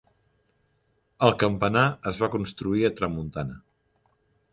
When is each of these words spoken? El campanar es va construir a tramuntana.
El 1.27 1.35
campanar 1.43 1.83
es 2.13 2.17
va 2.23 2.31
construir 2.37 2.87
a 2.89 2.91
tramuntana. 3.01 3.59